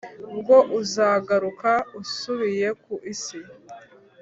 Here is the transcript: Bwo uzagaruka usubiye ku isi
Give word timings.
Bwo 0.37 0.57
uzagaruka 0.81 1.71
usubiye 2.01 2.67
ku 2.81 2.93
isi 3.13 3.39